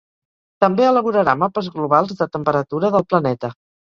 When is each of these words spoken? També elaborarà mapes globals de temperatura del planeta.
També 0.63 0.85
elaborarà 0.91 1.35
mapes 1.41 1.69
globals 1.75 2.13
de 2.21 2.27
temperatura 2.39 2.91
del 2.97 3.07
planeta. 3.13 3.53